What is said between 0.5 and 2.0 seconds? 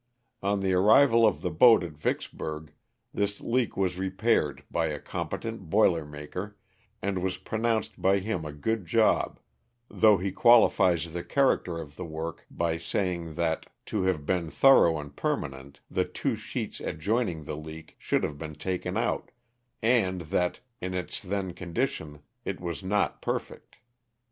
the arrival of the boat at